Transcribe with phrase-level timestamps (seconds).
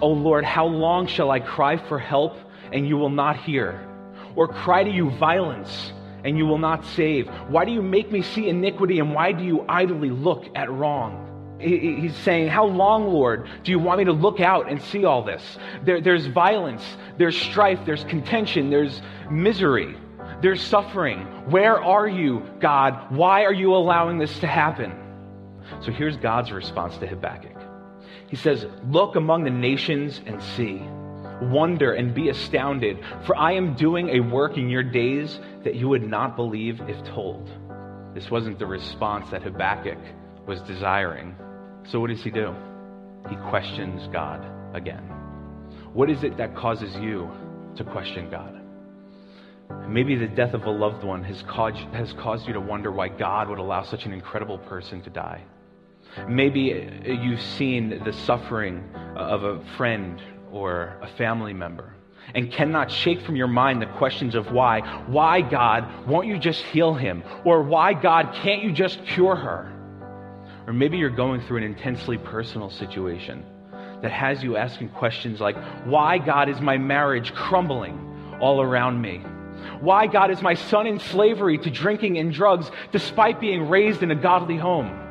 [0.00, 2.36] O Lord, how long shall I cry for help
[2.72, 3.86] and you will not hear?
[4.36, 5.92] Or cry to you violence
[6.24, 7.28] and you will not save?
[7.48, 11.26] Why do you make me see iniquity and why do you idly look at wrong?
[11.60, 15.22] He's saying, How long, Lord, do you want me to look out and see all
[15.22, 15.42] this?
[15.84, 16.82] There, there's violence,
[17.18, 19.94] there's strife, there's contention, there's misery,
[20.40, 21.18] there's suffering.
[21.50, 23.14] Where are you, God?
[23.14, 24.94] Why are you allowing this to happen?
[25.82, 27.59] So here's God's response to Habakkuk.
[28.28, 30.82] He says, Look among the nations and see.
[31.42, 35.88] Wonder and be astounded, for I am doing a work in your days that you
[35.88, 37.50] would not believe if told.
[38.14, 39.98] This wasn't the response that Habakkuk
[40.46, 41.34] was desiring.
[41.84, 42.54] So, what does he do?
[43.28, 44.44] He questions God
[44.74, 45.02] again.
[45.92, 47.30] What is it that causes you
[47.76, 48.60] to question God?
[49.88, 53.08] Maybe the death of a loved one has caused, has caused you to wonder why
[53.08, 55.42] God would allow such an incredible person to die.
[56.28, 58.84] Maybe you've seen the suffering
[59.16, 61.94] of a friend or a family member
[62.34, 64.80] and cannot shake from your mind the questions of why.
[65.06, 67.22] Why, God, won't you just heal him?
[67.44, 69.72] Or why, God, can't you just cure her?
[70.66, 73.44] Or maybe you're going through an intensely personal situation
[74.02, 79.18] that has you asking questions like, Why, God, is my marriage crumbling all around me?
[79.80, 84.10] Why, God, is my son in slavery to drinking and drugs despite being raised in
[84.10, 85.09] a godly home?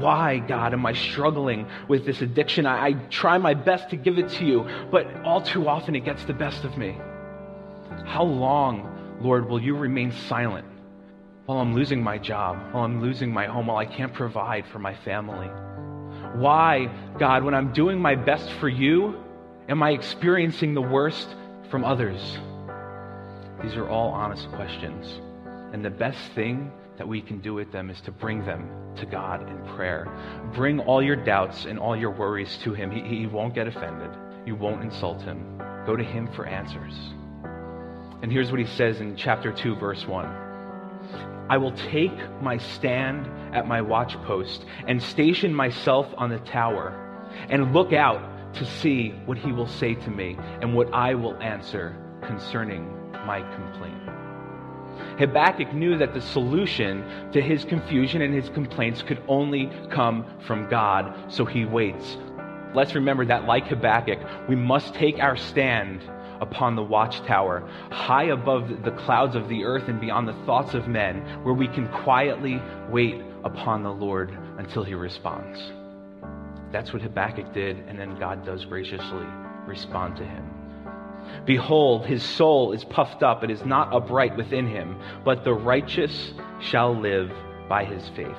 [0.00, 2.64] Why, God, am I struggling with this addiction?
[2.64, 6.04] I, I, try my best to give it to you, but all too often it
[6.06, 6.98] gets the best of me.
[8.06, 10.66] How long, Lord, will you remain silent
[11.44, 14.78] while I'm losing my job, while I'm losing my home, while I can't provide for
[14.78, 15.48] my family?
[16.34, 16.88] Why,
[17.18, 19.22] God, when I'm doing my best for you,
[19.68, 21.28] am I experiencing the worst
[21.70, 22.38] from others?
[23.62, 25.20] These are all honest questions.
[25.72, 29.06] And the best thing that we can do with them is to bring them to
[29.06, 30.06] God in prayer.
[30.52, 32.90] Bring all your doubts and all your worries to Him.
[32.90, 34.10] He, he won't get offended,
[34.44, 35.56] you won't insult Him.
[35.86, 36.92] Go to Him for answers.
[38.22, 40.26] And here's what He says in chapter 2, verse 1.
[41.48, 42.12] I will take
[42.42, 46.92] my stand at my watchpost and station myself on the tower
[47.48, 51.40] and look out to see what he will say to me and what I will
[51.40, 51.96] answer
[52.26, 52.84] concerning
[53.24, 54.29] my complaint.
[55.18, 60.68] Habakkuk knew that the solution to his confusion and his complaints could only come from
[60.68, 62.16] God, so he waits.
[62.74, 64.18] Let's remember that, like Habakkuk,
[64.48, 66.02] we must take our stand
[66.40, 70.88] upon the watchtower, high above the clouds of the earth and beyond the thoughts of
[70.88, 75.60] men, where we can quietly wait upon the Lord until he responds.
[76.72, 79.26] That's what Habakkuk did, and then God does graciously
[79.66, 80.59] respond to him.
[81.44, 86.32] Behold, his soul is puffed up, it is not upright within him, but the righteous
[86.60, 87.30] shall live
[87.68, 88.36] by his faith.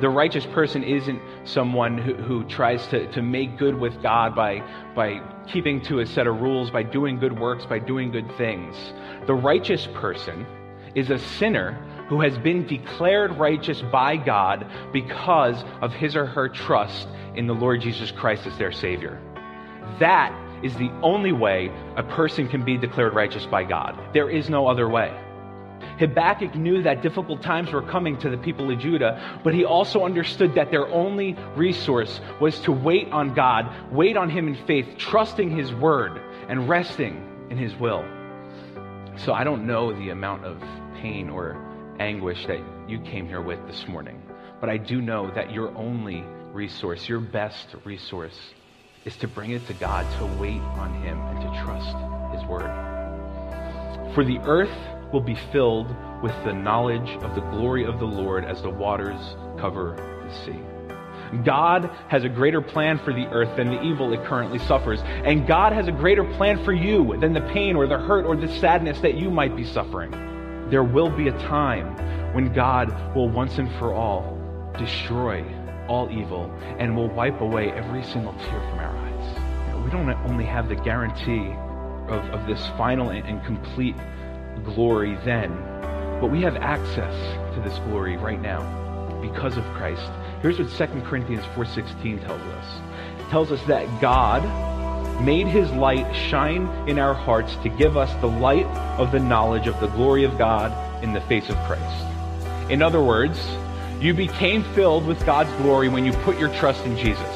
[0.00, 4.62] The righteous person isn't someone who, who tries to, to make good with God by,
[4.94, 8.74] by keeping to a set of rules, by doing good works, by doing good things.
[9.26, 10.46] The righteous person
[10.94, 11.72] is a sinner
[12.08, 17.54] who has been declared righteous by God because of his or her trust in the
[17.54, 19.20] Lord Jesus Christ as their Savior.
[20.00, 23.98] That is the only way a person can be declared righteous by God.
[24.12, 25.12] There is no other way.
[25.98, 30.04] Habakkuk knew that difficult times were coming to the people of Judah, but he also
[30.04, 34.86] understood that their only resource was to wait on God, wait on Him in faith,
[34.98, 38.04] trusting His word, and resting in His will.
[39.16, 40.60] So I don't know the amount of
[41.00, 41.56] pain or
[42.00, 44.20] anguish that you came here with this morning,
[44.60, 48.38] but I do know that your only resource, your best resource,
[49.04, 51.96] is to bring it to God, to wait on Him, and to trust
[52.34, 52.70] His word.
[54.14, 54.76] For the earth
[55.12, 59.20] will be filled with the knowledge of the glory of the Lord as the waters
[59.58, 59.96] cover
[60.26, 60.58] the sea.
[61.44, 65.00] God has a greater plan for the earth than the evil it currently suffers.
[65.02, 68.36] And God has a greater plan for you than the pain or the hurt or
[68.36, 70.10] the sadness that you might be suffering.
[70.70, 74.38] There will be a time when God will once and for all
[74.78, 75.44] destroy
[75.88, 79.84] all evil and will wipe away every single tear from our eyes.
[79.84, 81.54] We don't only have the guarantee
[82.08, 83.96] of, of this final and, and complete
[84.64, 85.50] glory then,
[86.20, 87.14] but we have access
[87.54, 88.62] to this glory right now
[89.20, 90.10] because of Christ.
[90.42, 92.66] Here's what 2 Corinthians 4:16 tells us.
[93.20, 94.42] It tells us that God
[95.22, 98.66] made his light shine in our hearts to give us the light
[98.98, 100.72] of the knowledge of the glory of God
[101.02, 102.06] in the face of Christ.
[102.70, 103.38] In other words,
[104.00, 107.28] you became filled with God's glory when you put your trust in Jesus.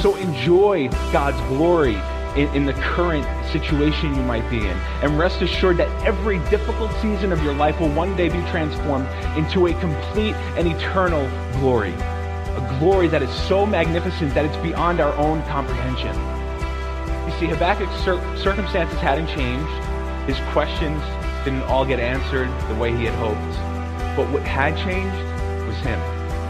[0.00, 1.96] So enjoy God's glory
[2.36, 4.76] in, in, the current situation you might be in.
[5.02, 9.06] And rest assured that every difficult season of your life will one day be transformed
[9.38, 11.26] into a complete and eternal
[11.58, 11.94] glory.
[11.94, 16.14] A glory that is so magnificent that it's beyond our own comprehension.
[17.26, 19.66] You see, Habakkuk's cir- circumstances hadn't changed.
[20.28, 21.02] His questions
[21.44, 24.16] didn't all get answered the way he had hoped.
[24.16, 25.35] But what had changed
[25.66, 26.00] was him.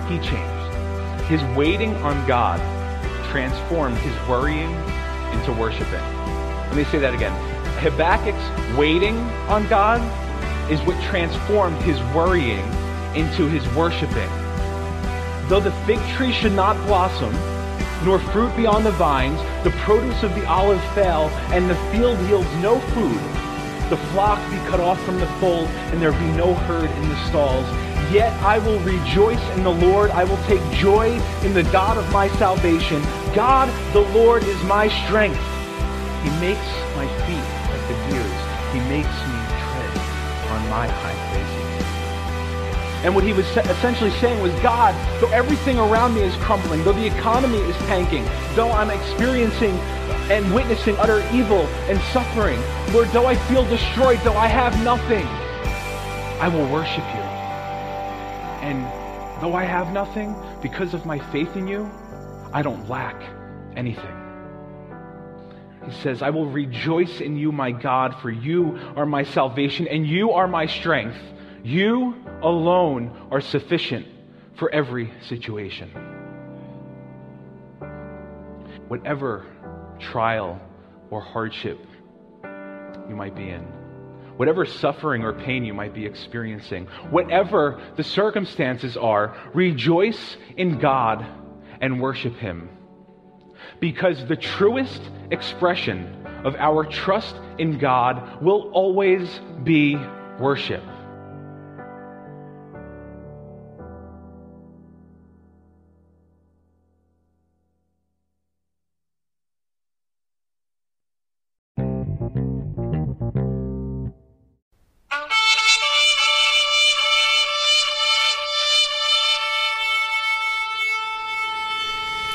[0.09, 1.25] He changed.
[1.27, 2.61] His waiting on God
[3.31, 4.73] transformed his worrying
[5.33, 5.93] into worshiping.
[5.93, 7.33] Let me say that again.
[7.81, 9.17] Habakkuk's waiting
[9.49, 10.01] on God
[10.71, 12.67] is what transformed his worrying
[13.15, 14.31] into his worshiping.
[15.49, 17.33] Though the fig tree should not blossom,
[18.05, 22.19] nor fruit be on the vines, the produce of the olive fail, and the field
[22.29, 23.21] yields no food,
[23.91, 27.29] the flock be cut off from the fold, and there be no herd in the
[27.29, 27.67] stalls.
[28.13, 30.11] Yet I will rejoice in the Lord.
[30.13, 33.03] I will take joy in the God of my salvation.
[33.35, 35.41] God, the Lord, is my strength.
[36.23, 38.43] He makes my feet like the deer's.
[38.73, 39.93] He makes me tread
[40.51, 41.67] on my high places.
[43.05, 46.93] And what he was essentially saying was, God, though everything around me is crumbling, though
[46.93, 48.25] the economy is tanking,
[48.55, 49.73] though I'm experiencing
[50.31, 52.61] and witnessing utter evil and suffering,
[52.93, 55.27] Lord, though I feel destroyed, though I have nothing,
[56.41, 57.26] I will worship you.
[58.67, 61.89] And though I have nothing, because of my faith in you,
[62.53, 63.23] I don't lack
[63.77, 64.17] anything.
[65.85, 70.05] He says, I will rejoice in you, my God, for you are my salvation and
[70.05, 71.17] you are my strength.
[71.63, 74.09] You alone are sufficient
[74.57, 75.89] for every situation.
[78.89, 79.47] Whatever
[80.01, 80.61] trial
[81.11, 81.79] or hardship
[83.09, 83.65] you might be in,
[84.37, 91.27] whatever suffering or pain you might be experiencing, whatever the circumstances are, rejoice in God
[91.81, 92.69] and worship Him.
[93.81, 99.97] Because the truest expression of our trust in God will always be
[100.39, 100.83] worship.